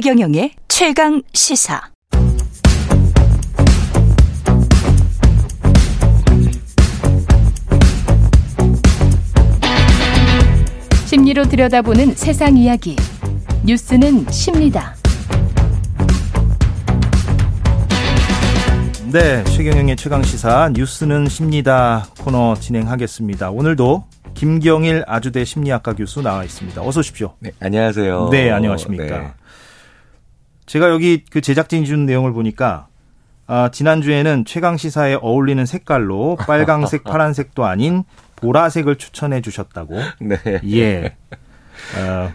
[0.00, 1.80] 최경영의 최강 시사.
[11.04, 12.94] 심리로 들여다보는 세상 이야기.
[13.66, 14.94] 뉴스는 십니다.
[19.10, 23.50] 네, 최경영의 최강 시사 뉴스는 십니다 코너 진행하겠습니다.
[23.50, 24.04] 오늘도
[24.34, 26.82] 김경일 아주대 심리학과 교수 나와 있습니다.
[26.82, 27.34] 어서 오십시오.
[27.40, 28.28] 네, 안녕하세요.
[28.30, 29.18] 네, 안녕하십니까.
[29.18, 29.32] 네.
[30.68, 32.86] 제가 여기 그 제작진이 준 내용을 보니까
[33.46, 38.04] 아, 지난주에는 최강 시사에 어울리는 색깔로 빨강색, 파란색도 아닌
[38.36, 39.98] 보라색을 추천해 주셨다고.
[40.20, 40.36] 네.
[40.70, 41.16] 예.
[41.98, 42.30] 어,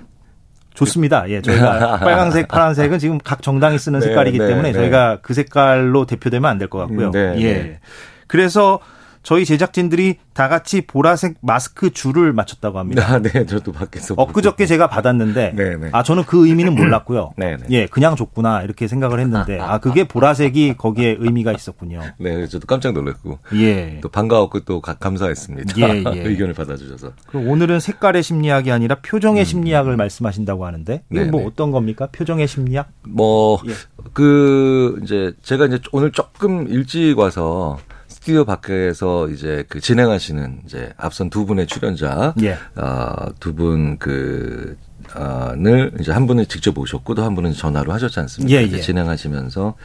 [0.74, 1.30] 좋습니다.
[1.30, 4.74] 예, 저희가 빨강색, 파란색은 지금 각 정당이 쓰는 네, 색깔이기 네, 때문에 네.
[4.74, 7.12] 저희가 그 색깔로 대표되면 안 될 것 같고요.
[7.12, 7.54] 네, 예.
[7.54, 7.80] 네.
[8.26, 8.80] 그래서
[9.24, 13.06] 저희 제작진들이 다 같이 보라색 마스크 줄을 맞췄다고 합니다.
[13.08, 15.90] 아, 네, 저도 밖에서 엊그저께 제가 받았는데 네, 네.
[15.94, 17.34] 아 저는 그 의미는 몰랐고요.
[17.38, 17.66] 네, 네.
[17.70, 22.02] 예, 그냥 줬구나 이렇게 생각을 했는데 아 그게 보라색이 거기에 의미가 있었군요.
[22.20, 25.74] 네, 저도 깜짝 놀랐고 예, 또 반가웠고 또 감사했습니다.
[25.80, 26.22] 예, 예.
[26.22, 27.14] 의견을 받아주셔서.
[27.28, 29.46] 그럼 오늘은 색깔의 심리학이 아니라 표정의 음.
[29.46, 32.10] 심리학을 말씀하신다고 하는데 이건 뭐 어떤 겁니까?
[32.12, 32.90] 표정의 심리학?
[33.08, 35.04] 뭐그 예.
[35.04, 37.78] 이제 제가 이제 오늘 조금 일찍 와서
[38.24, 42.58] 스튜디오 밖에서 이제 그 진행하시는 이제 앞선 두 분의 출연자, 예.
[42.80, 44.78] 어, 두분 그,
[45.14, 48.56] 어, 늘 이제 한 분은 직접 오셨고 또 한 분은 전화로 하셨지 않습니까?
[48.62, 48.80] 예, 예.
[48.80, 49.76] 진행하시면서,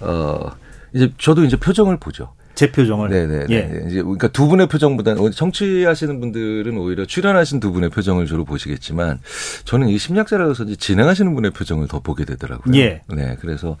[0.00, 0.50] 어,
[0.94, 2.32] 이제 저도 이제 표정을 보죠.
[2.54, 3.08] 제 표정을.
[3.08, 3.46] 네네.
[3.50, 3.84] 예.
[3.88, 9.18] 이제 그러니까 두 분의 표정보다는 청취하시는 분들은 오히려 출연하신 두 분의 표정을 주로 보시겠지만
[9.64, 12.74] 저는 이 심리학자라서 이제 진행하시는 분의 표정을 더 보게 되더라고요.
[12.76, 13.02] 예.
[13.08, 13.36] 네.
[13.40, 13.76] 그래서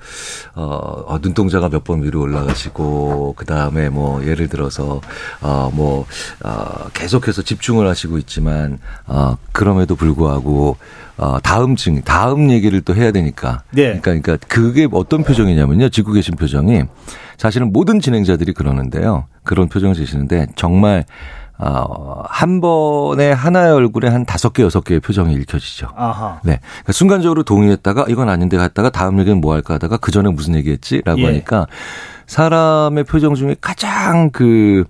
[0.54, 5.02] 어, 어 눈동자가 몇 번 위로 올라가시고 그 다음에 뭐 예를 들어서
[5.42, 6.06] 어뭐
[6.44, 10.78] 어, 계속해서 집중을 하시고 있지만 어 그럼에도 불구하고
[11.16, 13.62] 어, 다음 증, 다음 얘기를 또 해야 되니까.
[13.70, 14.00] 네.
[14.00, 15.88] 그러니까, 그러니까 그게 어떤 표정이냐면요.
[15.90, 16.82] 지고 계신 표정이
[17.36, 19.26] 사실은 모든 진행자들이 그러는데요.
[19.42, 21.04] 그런 표정을 지시는데 정말
[21.56, 25.88] 어, 한 번에 하나의 얼굴에 한 다섯 개, 여섯 개의 표정이 읽혀지죠.
[25.94, 26.40] 아하.
[26.42, 26.58] 네.
[26.60, 30.72] 그러니까 순간적으로 동의했다가 이건 아닌데 갔다가 다음 얘기는 뭐 할까 하다가 그 전에 무슨 얘기
[30.72, 31.00] 했지?
[31.04, 31.26] 라고 예.
[31.26, 31.68] 하니까
[32.26, 34.84] 사람의 표정 중에 가장 그,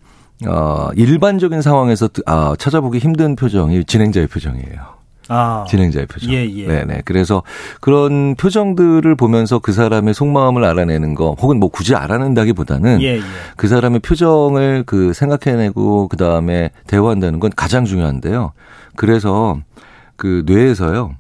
[0.46, 5.03] 어, 일반적인 상황에서 아, 찾아보기 힘든 표정이 진행자의 표정이에요.
[5.28, 5.64] 아.
[5.68, 6.32] 진행자의 표정.
[6.32, 6.66] 예, 예.
[6.66, 7.02] 네네.
[7.04, 7.42] 그래서
[7.80, 13.20] 그런 표정들을 보면서 그 사람의 속마음을 알아내는 거, 혹은 뭐 굳이 알아낸다기보다는 예, 예.
[13.56, 18.52] 그 사람의 표정을 그 생각해내고 그 다음에 대화한다는 건 가장 중요한데요.
[18.96, 19.58] 그래서
[20.16, 21.14] 그 뇌에서요.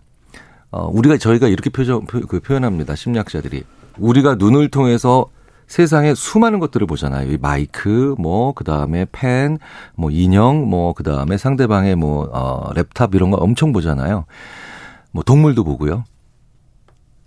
[0.70, 2.96] 어, 우리가 저희가 이렇게 표정 그 표현합니다.
[2.96, 3.62] 심리학자들이
[3.98, 5.26] 우리가 눈을 통해서
[5.66, 7.30] 세상에 수많은 것들을 보잖아요.
[7.32, 9.58] 이 마이크, 뭐, 그 다음에 펜,
[9.96, 14.26] 뭐, 인형, 뭐, 그 다음에 상대방의 뭐, 어, 랩탑 이런 거 엄청 보잖아요.
[15.12, 16.04] 뭐, 동물도 보고요.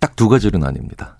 [0.00, 1.17] 딱 두 가지로 나뉩니다.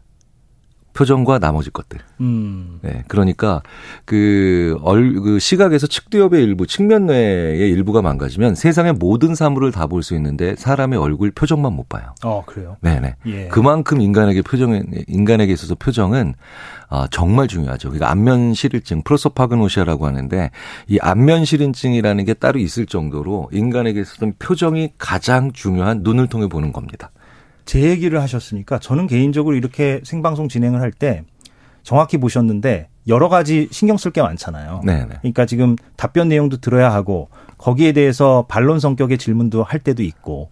[0.99, 2.01] 표정과 나머지 것들.
[2.21, 2.81] 음.
[2.83, 3.05] 네.
[3.07, 3.63] 그러니까
[4.05, 10.15] 그, 얼, 그 시각에서 측두엽의 일부, 측면뇌의 일부가 망가지면 세상의 모든 사물을 다 볼 수
[10.17, 12.15] 있는데 사람의 얼굴 표정만 못 봐요.
[12.25, 12.77] 어, 그래요?
[12.83, 13.15] 네네.
[13.27, 13.49] 예.
[13.49, 16.35] 그만큼 인간에게 표정, 인간에게 있어서 표정은
[16.91, 17.91] 아, 정말 중요하죠.
[17.91, 20.51] 그러니까 안면 실인증, 프로소파그노시아라고 하는데
[20.89, 26.73] 이 안면 실인증이라는 게 따로 있을 정도로 인간에게 있어서는 표정이 가장 중요한 눈을 통해 보는
[26.73, 27.11] 겁니다.
[27.69, 31.23] 제 얘기를 하셨으니까 저는 개인적으로 이렇게 생방송 진행을 할 때
[31.83, 34.83] 정확히 보셨는데 여러 가지 신경 쓸 게 많잖아요.
[34.85, 35.09] 네네.
[35.21, 40.51] 그러니까 지금 답변 내용도 들어야 하고 거기에 대해서 반론 성격의 질문도 할 때도 있고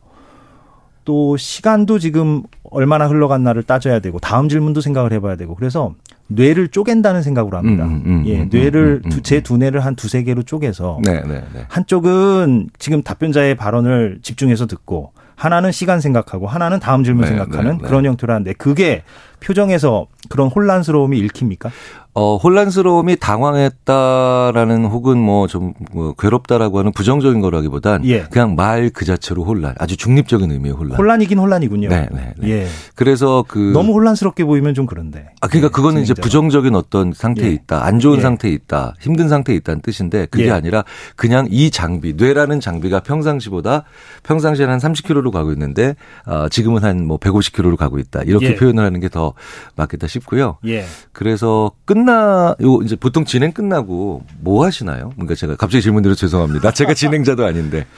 [1.04, 5.94] 또 시간도 지금 얼마나 흘러갔나를 따져야 되고 다음 질문도 생각을 해봐야 되고 그래서
[6.26, 7.84] 뇌를 쪼갠다는 생각으로 합니다.
[7.84, 11.22] 음, 음, 음 예, 음, 뇌를 음, 음, 제 두뇌를 한 두세 개로 쪼개서 네,
[11.22, 11.64] 네, 네.
[11.68, 17.82] 한쪽은 지금 답변자의 발언을 집중해서 듣고 하나는 시간 생각하고 하나는 다음 질문 네, 생각하는 네,
[17.82, 17.86] 네.
[17.88, 19.02] 그런 형태로 하는데 그게
[19.40, 21.70] 표정에서 그런 혼란스러움이 읽힙니까?
[22.18, 28.22] 어, 혼란스러움이 당황했다라는 혹은 뭐좀 뭐 괴롭다라고 하는 부정적인 거라기보단 예.
[28.22, 30.96] 그냥 말 그 자체로 혼란, 아주 중립적인 의미의 혼란.
[30.96, 31.88] 혼란이긴 혼란이군요.
[31.88, 32.48] 네, 네, 네.
[32.48, 32.66] 예.
[32.94, 35.26] 그래서 그 너무 혼란스럽게 보이면 좀 그런데.
[35.40, 36.02] 아, 그러니까 예, 그거는.
[36.02, 37.52] 이제 부정적인 어떤 상태에 예.
[37.52, 38.22] 있다, 안 좋은 예.
[38.22, 40.50] 상태에 있다, 힘든 상태에 있다는 뜻인데 그게 예.
[40.52, 40.84] 아니라
[41.16, 43.84] 그냥 이 장비, 뇌라는 장비가 평상시보다
[44.22, 45.94] 평상시에는 한 30km로 가고 있는데
[46.26, 48.54] 어, 지금은 한 뭐 150km로 가고 있다 이렇게 예.
[48.54, 49.25] 표현을 하는 게 더
[49.74, 50.58] 맞겠다 싶고요.
[50.66, 50.84] 예.
[51.12, 55.10] 그래서 끝나 요 이제 보통 진행 끝나고 뭐 하시나요?
[55.10, 56.72] 그러니까 제가 갑자기 질문드려 죄송합니다.
[56.72, 57.86] 제가 진행자도 아닌데.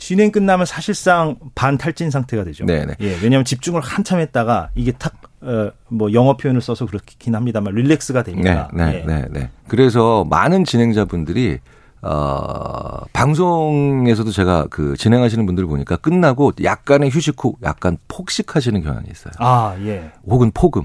[0.00, 2.64] 진행 끝나면 사실상 반탈진 상태가 되죠.
[2.64, 2.94] 네네.
[3.00, 5.12] 예, 왜냐하면 집중을 한참 했다가 이게 탁,
[5.42, 8.70] 어, 뭐 영어 표현을 써서 그렇긴 합니다만 릴렉스가 됩니다.
[8.72, 9.06] 네, 네, 예.
[9.06, 9.50] 네, 네.
[9.68, 11.58] 그래서 많은 진행자분들이
[12.02, 19.32] 어, 방송에서도 제가 그 진행하시는 분들 보니까 끝나고 약간의 휴식 후 약간 폭식하시는 경향이 있어요.
[19.38, 20.10] 아, 예.
[20.26, 20.84] 혹은 폭음.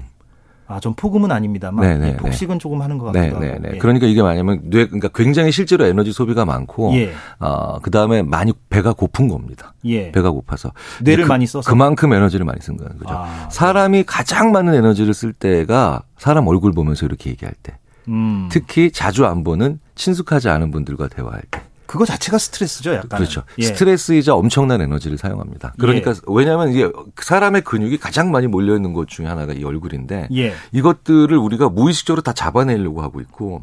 [0.68, 3.74] 아, 전 폭음은 아닙니다만 네네, 예, 폭식은 조금 하는 것 같기도 네네, 하고.
[3.76, 3.78] 예.
[3.78, 7.12] 그러니까 이게 뭐냐면 뇌 그러니까 굉장히 실제로 에너지 소비가 많고 예.
[7.38, 9.74] 어, 그다음에 많이 배가 고픈 겁니다.
[9.84, 10.10] 예.
[10.10, 10.72] 배가 고파서
[11.02, 12.90] 뇌를 그, 많이 써서 그만큼 에너지를 많이 쓴 거예요.
[12.98, 13.14] 그죠?
[13.14, 17.78] 아, 사람이 가장 많은 에너지를 쓸 때가 사람 얼굴 보면서 이렇게 얘기할 때.
[18.08, 18.48] 음.
[18.50, 21.62] 특히 자주 안 보는 친숙하지 않은 분들과 대화할 때.
[21.86, 23.18] 그거 자체가 스트레스죠, 약간.
[23.18, 23.42] 그렇죠.
[23.58, 23.62] 예.
[23.62, 25.72] 스트레스이자 엄청난 에너지를 사용합니다.
[25.78, 26.16] 그러니까 예.
[26.26, 30.52] 왜냐하면 이게 사람의 근육이 가장 많이 몰려 있는 것 중에 하나가 이 얼굴인데 예.
[30.72, 33.62] 이것들을 우리가 무의식적으로 다 잡아내려고 하고 있고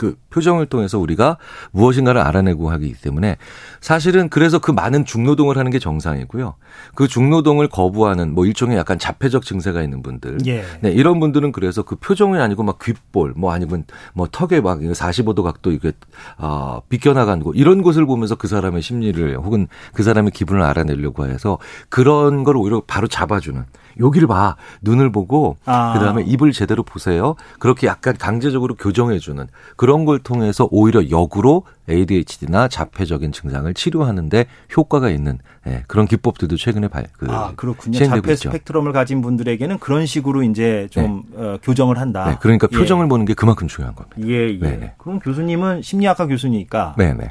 [0.00, 1.36] 그 표정을 통해서 우리가
[1.72, 3.36] 무엇인가를 알아내고 하기 때문에
[3.82, 6.54] 사실은 그래서 그 많은 중노동을 하는 게 정상이고요.
[6.94, 10.38] 그 중노동을 거부하는 뭐 일종의 약간 자폐적 증세가 있는 분들.
[10.46, 10.64] 예.
[10.80, 15.42] 네, 이런 분들은 그래서 그 표정이 아니고 막 귓볼 뭐 아니면 뭐 턱에 막 45도
[15.42, 15.92] 각도 이게
[16.38, 21.58] 아 비껴나간 거 이런 것을 보면서 그 사람의 심리를 혹은 그 사람의 기분을 알아내려고 해서
[21.90, 23.62] 그런 걸 오히려 바로 잡아주는
[23.98, 24.56] 여기를 봐.
[24.82, 25.92] 눈을 보고 아.
[25.94, 27.34] 그다음에 입을 제대로 보세요.
[27.58, 29.46] 그렇게 약간 강제적으로 교정해 주는
[29.76, 34.46] 그런 걸 통해서 오히려 역으로 ADHD나 자폐적인 증상을 치료하는데
[34.76, 37.98] 효과가 있는 예, 그런 기법들도 최근에 발, 그 아, 그렇군요.
[37.98, 38.50] 자폐 있죠.
[38.50, 41.42] 스펙트럼을 가진 분들에게는 그런 식으로 이제 좀 네.
[41.42, 42.24] 어, 교정을 한다.
[42.28, 42.76] 네, 그러니까 예.
[42.76, 44.16] 표정을 보는 게 그만큼 중요한 겁니다.
[44.26, 44.58] 예, 예.
[44.58, 44.94] 네네.
[44.98, 47.30] 그럼 교수님은 심리학과 교수니까 네네.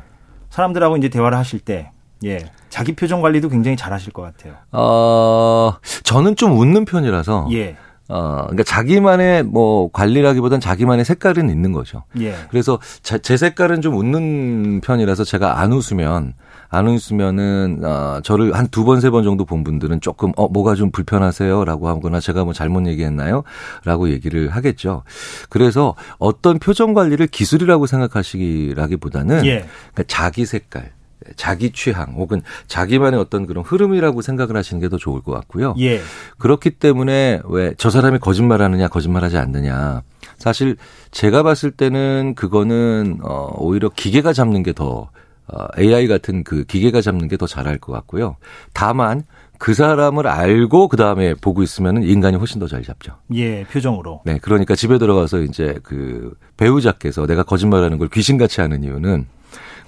[0.49, 1.91] 사람들하고 이제 대화를 하실 때
[2.25, 2.39] 예.
[2.69, 4.53] 자기 표정 관리도 굉장히 잘 하실 것 같아요.
[4.71, 5.73] 어,
[6.03, 7.47] 저는 좀 웃는 편이라서.
[7.53, 7.77] 예.
[8.09, 12.03] 어, 그러니까 자기만의 뭐 관리라기보단 자기만의 색깔은 있는 거죠.
[12.19, 12.33] 예.
[12.49, 16.33] 그래서 제, 제 색깔은 좀 웃는 편이라서 제가 안 웃으면
[16.71, 21.87] 안 웃으면은 어, 저를 한 두 번세번 정도 본 분들은 조금 어 뭐가 좀 불편하세요라고
[21.87, 25.03] 하거나 제가 뭐 잘못 얘기했나요?라고 얘기를 하겠죠.
[25.49, 29.65] 그래서 어떤 표정 관리를 기술이라고 생각하시기라기보다는 예.
[29.93, 30.91] 그러니까 자기 색깔
[31.35, 35.75] 자기 취향 혹은 자기만의 어떤 그런 흐름이라고 생각을 하시는 게 더 좋을 것 같고요.
[35.79, 36.01] 예.
[36.37, 40.01] 그렇기 때문에 왜 저 사람이 거짓말하느냐 거짓말하지 않느냐
[40.37, 40.77] 사실
[41.11, 45.09] 제가 봤을 때는 그거는 어 오히려 기계가 잡는 게 더
[45.51, 48.35] 어, AI 같은 그 기계가 잡는 게 더 잘할 것 같고요.
[48.73, 49.23] 다만
[49.57, 53.13] 그 사람을 알고 그 다음에 보고 있으면 인간이 훨씬 더 잘 잡죠.
[53.33, 54.21] 예, 표정으로.
[54.25, 59.25] 네, 그러니까 집에 들어가서 이제 그 배우자께서 내가 거짓말하는 걸 귀신같이 하는 이유는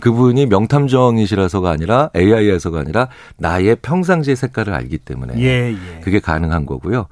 [0.02, 3.08] 그분이 명탐정이시라서가 아니라 AI에서가 아니라
[3.38, 6.00] 나의 평상시의 색깔을 알기 때문에 예, 예.
[6.02, 7.08] 그게 가능한 거고요.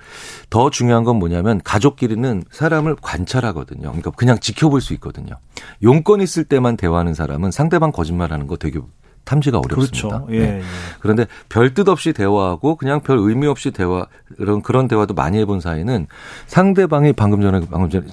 [0.50, 3.83] 더 중요한 건 뭐냐면 가족끼리는 사람을 관찰하거든요.
[3.83, 5.36] 그러니까 그냥 지켜볼 수 있거든요.
[5.83, 8.80] 용건 있을 때만 대화하는 사람은 상대방 거짓말하는 거 되게
[9.25, 10.21] 탐지가 어렵습니다.
[10.21, 10.27] 그렇죠.
[10.31, 10.45] 예, 네.
[10.57, 10.62] 예.
[11.01, 14.07] 그런데 별 뜻 없이 대화하고 그냥 별 의미 없이 대화
[14.38, 16.07] 그런 그런 대화도 많이 해본 사이는
[16.47, 18.07] 상대방이 방금 전에 방금 전에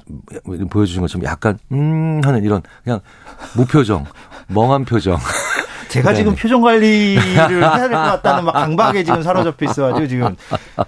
[0.69, 3.01] 보여주신 것처럼 약간 음 하는 이런 그냥
[3.57, 4.05] 무표정
[4.49, 5.17] 멍한 표정.
[5.89, 6.17] 제가 네.
[6.17, 10.37] 지금 표정 관리를 해야 될 것 같다는 막 강박에 지금 사로잡혀 있어가지고 지금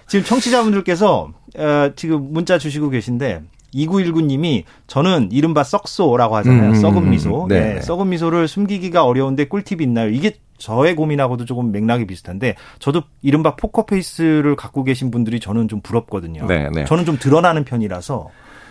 [0.06, 3.42] 지금 청취자분들께서 어, 지금 문자 주시고 계신데
[3.74, 6.70] 2919님이 저는 이른바 썩소라고 하잖아요.
[6.70, 7.44] 음, 음 썩은 음, 미소.
[7.44, 7.74] 음, 네.
[7.74, 7.80] 네.
[7.80, 10.10] 썩은 미소를 숨기기가 어려운데 꿀팁이 있나요?
[10.10, 16.46] 이게 저의 고민하고도 조금 맥락이 비슷한데 저도 이른바 포커페이스를 갖고 계신 분들이 저는 좀 부럽거든요.
[16.46, 16.84] 네, 네.
[16.84, 18.28] 저는 좀 드러나는 편이라서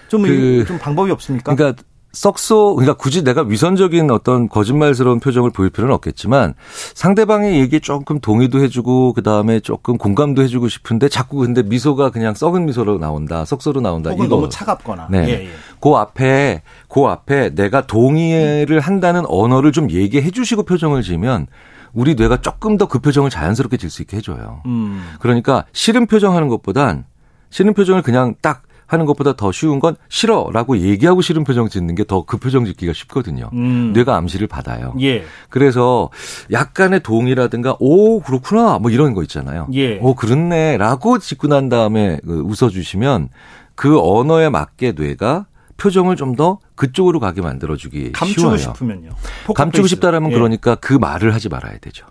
[0.09, 1.55] 좀, 그, 좀 방법이 없습니까?
[1.55, 1.81] 그러니까
[2.17, 6.55] 썩소 그러니까 굳이 내가 위선적인 어떤 거짓말스러운 표정을 보일 필요는 없겠지만
[6.95, 12.33] 상대방의 얘기에 조금 동의도 해주고 그 다음에 조금 공감도 해주고 싶은데 자꾸 근데 미소가 그냥
[12.33, 15.25] 썩은 미소로 나온다 썩소로 나온다 이거 너무 차갑거나 네.
[15.27, 15.49] 예, 예.
[15.79, 21.45] 그 앞에 그 앞에 내가 동의를 한다는 언어를 좀 얘기해 주시고 표정을 지으면
[21.93, 24.61] 우리 뇌가 조금 더 그 표정을 자연스럽게 질 수 있게 해줘요.
[24.65, 25.03] 음.
[25.19, 27.05] 그러니까 싫은 표정 하는 것보단
[27.51, 32.03] 싫은 표정을 그냥 딱 하는 것보다 더 쉬운 건 싫어라고 얘기하고 싫은 표정 짓는 게
[32.05, 33.49] 더 그 표정 짓기가 쉽거든요.
[33.53, 33.91] 음.
[33.93, 34.93] 뇌가 암시를 받아요.
[35.01, 35.23] 예.
[35.49, 36.09] 그래서
[36.51, 39.67] 약간의 동의라든가 오 그렇구나 뭐 이런 거 있잖아요.
[39.73, 39.99] 예.
[39.99, 43.29] 오 그렇네라고 짓고 난 다음에 그 웃어주시면
[43.75, 45.45] 그 언어에 맞게 뇌가
[45.77, 48.57] 표정을 좀 더 그쪽으로 가게 만들어주기 감추고 쉬워요.
[48.57, 49.09] 싶으면요.
[49.55, 50.35] 감추고 싶다라면 예.
[50.35, 52.05] 그러니까 그 말을 하지 말아야 되죠.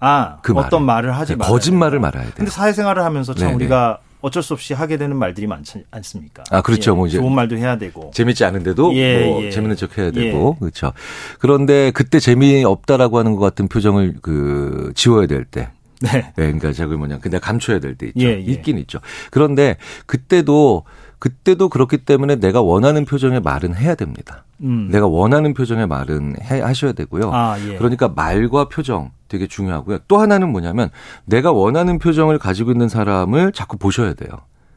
[0.00, 2.32] 아, 그 어떤 말을, 말을 하지 네, 말아야 거짓말을 말아야 돼요.
[2.36, 3.54] 근데 사회생활을 하면서 참 네네.
[3.54, 6.42] 우리가 어쩔 수 없이 하게 되는 말들이 많지 않습니까?
[6.50, 6.90] 아 그렇죠.
[6.90, 9.50] 예, 뭐 이제 좋은 말도 해야 되고 재밌지 않은데도 예, 뭐 예.
[9.50, 10.58] 재밌는 척 해야 되고 예.
[10.58, 10.92] 그렇죠.
[11.38, 15.68] 그런데 그때 재미 없다라고 하는 것 같은 표정을 그 지워야 될 때.
[16.00, 16.10] 네.
[16.10, 16.32] 네.
[16.34, 18.20] 그러니까 저걸 뭐냐 그냥 감춰야 될 때 있죠.
[18.26, 18.38] 예, 예.
[18.40, 18.98] 있긴 있죠.
[19.30, 20.82] 그런데 그때도
[21.18, 24.44] 그때도 그렇기 때문에 내가 원하는 표정의 말은 해야 됩니다.
[24.60, 24.88] 음.
[24.90, 27.30] 내가 원하는 표정의 말은 해 하셔야 되고요.
[27.32, 27.76] 아, 예.
[27.76, 29.98] 그러니까 말과 표정 되게 중요하고요.
[30.08, 30.90] 또 하나는 뭐냐면
[31.24, 34.30] 내가 원하는 표정을 가지고 있는 사람을 자꾸 보셔야 돼요.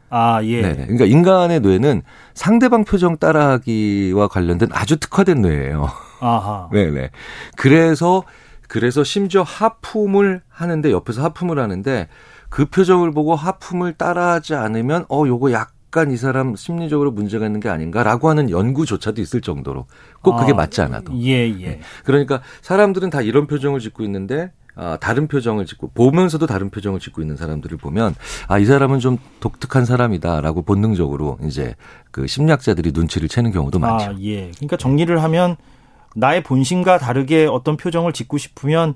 [0.09, 0.61] 아, 예.
[0.61, 2.01] 네 그러니까 인간의 뇌는
[2.33, 5.89] 상대방 표정 따라하기와 관련된 아주 특화된 뇌예요.
[6.19, 6.69] 아하.
[6.71, 7.11] 네네.
[7.57, 8.23] 그래서
[8.67, 12.07] 그래서 심지어 하품을 하는데 옆에서 하품을 하는데
[12.49, 17.59] 그 표정을 보고 하품을 따라하지 않으면 어 요거 약 간 이 사람 심리적으로 문제가 있는
[17.59, 19.85] 게 아닌가라고 하는 연구조차도 있을 정도로
[20.21, 21.13] 꼭 그게 아, 맞지 않아도.
[21.21, 21.67] 예, 예.
[21.69, 21.79] 네.
[22.03, 27.21] 그러니까 사람들은 다 이런 표정을 짓고 있는데 아, 다른 표정을 짓고 보면서도 다른 표정을 짓고
[27.21, 28.15] 있는 사람들을 보면
[28.47, 31.75] 아, 이 사람은 좀 독특한 사람이다라고 본능적으로 이제
[32.11, 34.11] 그 심리학자들이 눈치를 채는 경우도 아, 많죠.
[34.11, 34.51] 아, 예.
[34.55, 35.57] 그러니까 정리를 하면
[36.15, 38.95] 나의 본심과 다르게 어떤 표정을 짓고 싶으면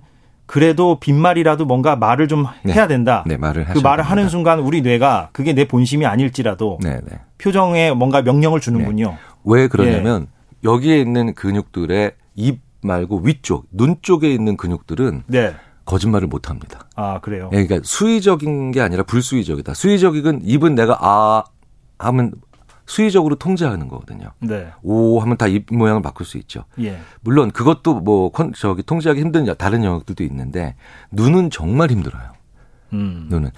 [0.54, 2.74] 그래도 빈말이라도 뭔가 말을 좀 네.
[2.74, 3.24] 해야 된다.
[3.26, 4.04] 네, 말을 그 말을 됩니다.
[4.04, 7.20] 하는 순간 우리 뇌가 그게 내 본심이 아닐지라도 네, 네.
[7.40, 9.08] 표정에 뭔가 명령을 주는군요.
[9.08, 9.18] 네.
[9.46, 10.70] 왜 그러냐면 예.
[10.70, 15.56] 여기에 있는 근육들의 입 말고 위쪽, 눈 쪽에 있는 근육들은 네.
[15.86, 16.82] 거짓말을 못 합니다.
[16.96, 17.50] 아, 그래요?
[17.52, 19.74] 네, 그러니까 수의적인 게 아니라 불수의적이다.
[19.74, 21.46] 수의적인 입은 내가 아
[21.98, 22.32] 하면
[22.94, 24.30] 수의적으로 통제하는 거거든요.
[24.40, 24.72] 네.
[24.84, 26.66] 오 하면 다 입 모양을 바꿀 수 있죠.
[26.80, 27.00] 예.
[27.22, 30.76] 물론 그것도 뭐 저기 통제하기 힘든 다른 영역들도 있는데
[31.12, 32.34] 눈은 정말 힘들어요.
[32.94, 33.28] 음.
[33.30, 33.50] 눈은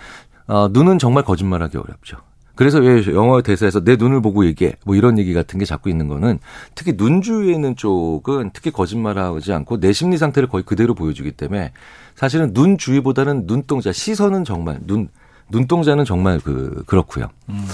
[0.47, 2.17] 어, 눈은 정말 거짓말하기 어렵죠.
[2.55, 6.07] 그래서 왜 영어 대사에서 내 눈을 보고 얘기해 뭐 이런 얘기 같은 게 자꾸 있는
[6.07, 6.39] 거는
[6.73, 11.73] 특히 눈 주위에 있는 쪽은 특히 거짓말하지 않고 내 심리 상태를 거의 그대로 보여주기 때문에
[12.15, 15.09] 사실은 눈 주위보다는 눈동자 시선은 정말 눈
[15.49, 17.27] 눈동자는 정말 그 그렇고요.
[17.49, 17.65] 음.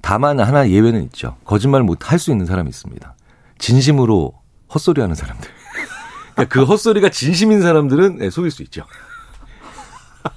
[0.00, 1.36] 다만 하나 예외는 있죠.
[1.44, 3.14] 거짓말 못 할 수 있는 사람이 있습니다.
[3.58, 4.32] 진심으로
[4.72, 5.50] 헛소리 하는 사람들.
[6.34, 8.84] 그러니까 그 헛소리가 진심인 사람들은 네, 속일 수 있죠.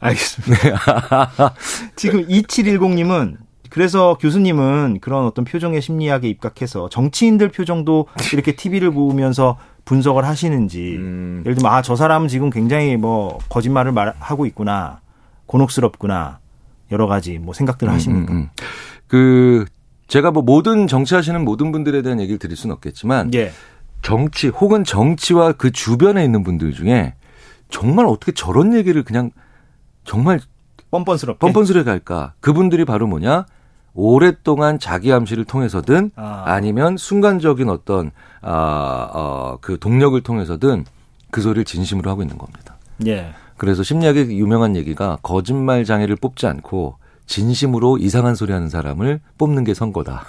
[0.00, 0.68] 알겠습니다.
[0.68, 0.74] 네.
[1.96, 3.36] 지금 2710님은
[3.70, 11.42] 그래서 교수님은 그런 어떤 표정의 심리학에 입각해서 정치인들 표정도 이렇게 TV를 보면서 분석을 하시는지 음.
[11.44, 15.00] 예를 들면 아 저 사람은 지금 굉장히 뭐 거짓말을 말 하고 있구나
[15.46, 16.38] 곤혹스럽구나
[16.92, 18.32] 여러 가지 뭐 생각들을 음, 하십니까?
[18.32, 18.48] 음, 음.
[19.08, 19.64] 그
[20.06, 23.52] 제가 뭐 모든 정치하시는 모든 분들에 대한 얘기를 드릴 수는 없겠지만 예.
[24.02, 27.14] 정치 혹은 정치와 그 주변에 있는 분들 중에
[27.70, 29.30] 정말 어떻게 저런 얘기를 그냥
[30.04, 30.40] 정말
[30.90, 32.34] 뻔뻔스럽게 뻔뻔스럽게 할까?
[32.40, 33.46] 그분들이 바로 뭐냐?
[33.94, 36.60] 오랫동안 자기 암시를 통해서든 아.
[36.60, 40.84] 니면 순간적인 어떤 아, 어, 그 동력을 통해서든
[41.30, 42.76] 그 소리를 진심으로 하고 있는 겁니다.
[43.06, 43.32] 예.
[43.62, 49.72] 그래서 심리학의 유명한 얘기가 거짓말 장애를 뽑지 않고 진심으로 이상한 소리 하는 사람을 뽑는 게
[49.72, 50.24] 선거다.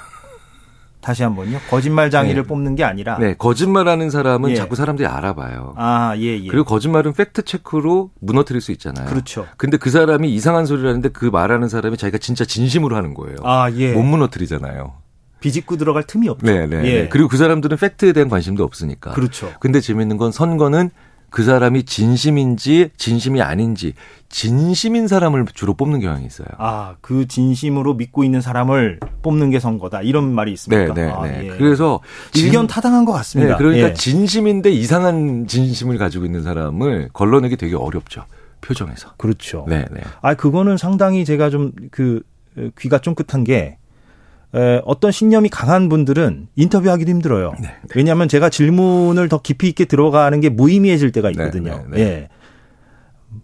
[1.02, 1.58] 다시 한 번요.
[1.68, 2.48] 거짓말 장애를 네.
[2.48, 3.18] 뽑는 게 아니라.
[3.18, 4.56] 네, 거짓말하는 사람은 예.
[4.56, 5.74] 자꾸 사람들이 알아봐요.
[5.78, 6.48] 아, 예, 예.
[6.48, 9.08] 그리고 거짓말은 팩트 체크로 무너뜨릴 수 있잖아요.
[9.08, 9.48] 그렇죠.
[9.58, 13.38] 근데 그 사람이 이상한 소리를 하는데 그 말하는 사람이 자기가 진짜 진심으로 하는 거예요.
[13.42, 13.94] 아, 예.
[13.94, 14.94] 못 무너뜨리잖아요.
[15.40, 16.46] 비집고 들어갈 틈이 없죠.
[16.46, 16.78] 네, 네.
[16.86, 17.02] 예.
[17.02, 17.10] 네.
[17.10, 19.12] 그리고 그 사람들은 팩트에 대한 관심도 없으니까.
[19.12, 19.52] 그렇죠.
[19.60, 20.92] 근데 재밌는 건 선거는
[21.34, 23.94] 그 사람이 진심인지 진심이 아닌지
[24.30, 26.48] 진심인 사람을 주로 뽑는 경향이 있어요.
[26.60, 30.04] 아, 그 진심으로 믿고 있는 사람을 뽑는 게 선거다.
[30.04, 30.94] 이런 말이 있습니까?
[30.94, 31.46] 네, 네, 아, 네.
[31.46, 31.48] 예.
[31.58, 32.02] 그래서
[32.36, 33.54] 일견 타당한 것 같습니다.
[33.54, 33.94] 네, 그러니까 예.
[33.94, 38.26] 진심인데 이상한 진심을 가지고 있는 사람을 걸러내기 되게 어렵죠.
[38.62, 39.14] 표정에서.
[39.18, 39.66] 그렇죠.
[39.68, 40.02] 네, 네.
[40.22, 42.22] 아, 그거는 상당히 제가 좀 그
[42.78, 43.78] 귀가 쫑긋한 게 에,
[44.86, 47.54] 어떤 신념이 강한 분들은 인터뷰하기도 힘들어요.
[47.60, 47.76] 네, 네.
[47.96, 51.86] 왜냐하면 제가 질문을 더 깊이 있게 들어가는 게 무의미해질 때가 네, 있거든요.
[51.90, 52.30] 네, 네, 예.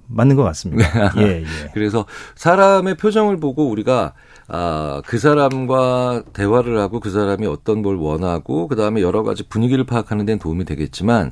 [0.08, 1.14] 맞는 것 같습니다.
[1.18, 1.46] 예, 예.
[1.74, 4.14] 그래서 사람의 표정을 보고 우리가
[4.50, 9.86] 아, 그 사람과 대화를 하고 그 사람이 어떤 뭘 원하고 그 다음에 여러 가지 분위기를
[9.86, 11.32] 파악하는 데는 도움이 되겠지만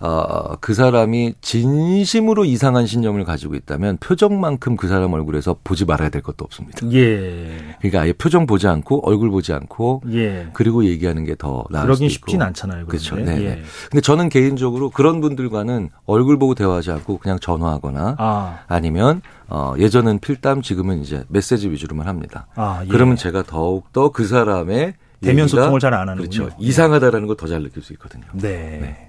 [0.00, 6.22] 어, 그 사람이 진심으로 이상한 신념을 가지고 있다면 표정만큼 그 사람 얼굴에서 보지 말아야 될
[6.22, 6.78] 것도 없습니다.
[6.92, 7.76] 예.
[7.80, 10.48] 그러니까 아예 표정 보지 않고 얼굴 보지 않고 예.
[10.52, 12.12] 그리고 얘기하는 게 더 나을 수도 있고.
[12.12, 12.86] 쉽진 않잖아요.
[12.86, 13.16] 그렇죠.
[13.16, 13.24] 네.
[13.24, 13.44] 네.
[13.44, 13.62] 예.
[13.90, 18.58] 근데 저는 개인적으로 그런 분들과는 얼굴 보고 대화하지 않고 그냥 전화하거나 아.
[18.68, 22.46] 아니면 어, 예전은 필담, 지금은 이제 메시지 위주로만 합니다.
[22.54, 22.88] 아, 예.
[22.88, 26.50] 그러면 제가 더욱 더 그 사람의 대면 소통을 잘 안 하는 그렇죠.
[26.58, 28.24] 이상하다라는 걸 더 잘 느낄 수 있거든요.
[28.34, 28.78] 네.
[28.80, 29.08] 네.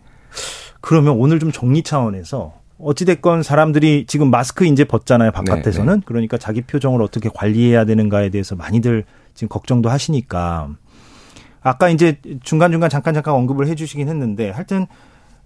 [0.81, 5.93] 그러면 오늘 좀 정리 차원에서 어찌됐건 사람들이 지금 마스크 이제 벗잖아요, 바깥에서는.
[5.93, 6.01] 네, 네.
[6.05, 10.69] 그러니까 자기 표정을 어떻게 관리해야 되는가에 대해서 많이들 지금 걱정도 하시니까.
[11.62, 14.85] 아까 이제 중간중간 잠깐 잠깐 언급을 해 주시긴 했는데 하여튼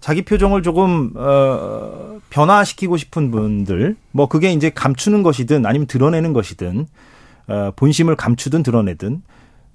[0.00, 6.86] 자기 표정을 조금 어 변화시키고 싶은 분들 뭐 그게 이제 감추는 것이든 아니면 드러내는 것이든
[7.48, 9.22] 어 본심을 감추든 드러내든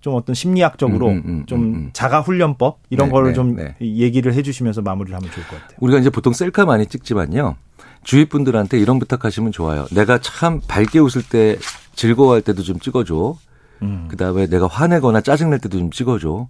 [0.02, 1.90] 좀 어떤 심리학적으로 음, 음, 음, 좀 음, 음.
[1.94, 3.76] 자가 훈련법 이런 네, 거를 네, 좀 네.
[3.80, 5.78] 얘기를 해 주시면서 마무리를 하면 좋을 것 같아요.
[5.80, 7.56] 우리가 이제 보통 셀카 많이 찍지만요.
[8.04, 9.88] 주위 분들한테 이런 부탁하시면 좋아요.
[9.92, 11.58] 내가 참 밝게 웃을 때
[11.96, 13.38] 즐거워할 때도 좀 찍어줘.
[13.82, 14.08] 음.
[14.10, 16.48] 그다음에 내가 화내거나 짜증낼 때도 좀 찍어줘.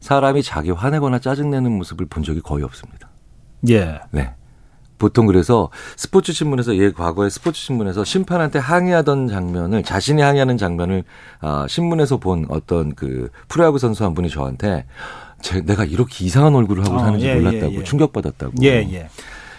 [0.00, 3.08] 사람이 자기 화내거나 짜증내는 모습을 본 적이 거의 없습니다.
[3.68, 4.00] 예.
[4.10, 4.34] 네.
[4.98, 11.04] 보통 그래서 스포츠 신문에서 예 과거에 스포츠 신문에서 심판한테 항의하던 장면을 자신이 항의하는 장면을
[11.40, 14.86] 아 신문에서 본 어떤 그 프로야구 선수 한 분이 저한테
[15.42, 17.84] 제, 내가 이렇게 이상한 얼굴을 하고 어, 사는지 예, 몰랐다고 예, 예.
[17.84, 18.52] 충격받았다고.
[18.62, 19.08] 예, 예.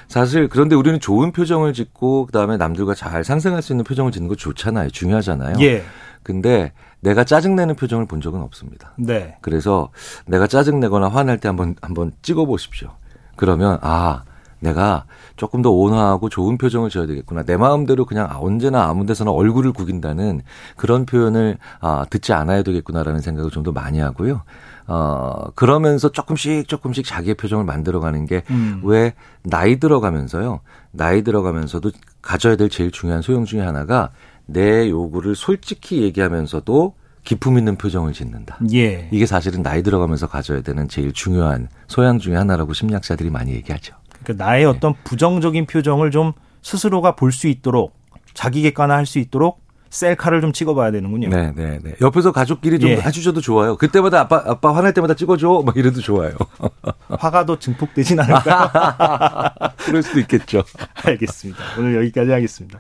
[0.07, 4.35] 사실 그런데 우리는 좋은 표정을 짓고 그다음에 남들과 잘 상생할 수 있는 표정을 짓는 거
[4.35, 4.89] 좋잖아요.
[4.89, 5.57] 중요하잖아요.
[5.61, 5.83] 예.
[6.23, 8.93] 근데 내가 짜증내는 표정을 본 적은 없습니다.
[8.97, 9.37] 네.
[9.41, 9.91] 그래서
[10.25, 12.89] 내가 짜증내거나 화날 때 한번 한번 찍어 보십시오.
[13.35, 14.23] 그러면 아,
[14.59, 17.43] 내가 조금 더 온화하고 좋은 표정을 지어야 되겠구나.
[17.43, 20.41] 내 마음대로 그냥 언제나 아무 데서나 얼굴을 구긴다는
[20.75, 24.43] 그런 표현을 아, 듣지 않아야 되겠구나라는 생각을 좀 더 많이 하고요.
[24.87, 29.11] 어, 그러면서 조금씩 조금씩 자기의 표정을 만들어가는 게왜 음.
[29.43, 30.61] 나이 들어가면서요.
[30.91, 34.11] 나이 들어가면서도 가져야 될 제일 중요한 소용 중에 하나가
[34.45, 36.93] 내 요구를 솔직히 얘기하면서도
[37.25, 38.57] 기품 있는 표정을 짓는다.
[38.73, 39.09] 예.
[39.11, 43.96] 이게 사실은 나이 들어가면서 가져야 되는 제일 중요한 소양 중의 하나라고 심리학자들이 많이 얘기하죠.
[44.27, 44.65] 그러니까 나의 네.
[44.65, 47.93] 어떤 부정적인 표정을 좀 스스로가 볼 수 있도록
[48.33, 51.29] 자기 객관화할 수 있도록 셀카를 좀 찍어봐야 되는군요.
[51.29, 51.93] 네, 네, 네.
[52.01, 52.97] 옆에서 가족끼리 좀 예.
[52.97, 53.77] 해주셔도 좋아요.
[53.77, 56.33] 그때마다 아빠 아빠 화날 때마다 찍어줘, 막 이래도 좋아요.
[57.07, 59.53] 화가 더 증폭되진 않을까?
[59.79, 60.63] 그럴 수도 있겠죠.
[61.05, 61.59] 알겠습니다.
[61.79, 62.79] 오늘 여기까지 하겠습니다.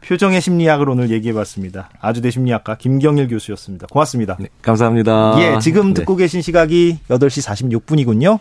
[0.00, 1.90] 표정의 심리학을 오늘 얘기해봤습니다.
[2.00, 3.88] 아주대 심리학과 김경일 교수였습니다.
[3.90, 4.36] 고맙습니다.
[4.40, 5.34] 네, 감사합니다.
[5.40, 6.24] 예, 지금 듣고 네.
[6.24, 7.46] 계신 시각이 8시
[7.82, 8.36] 46분이군요.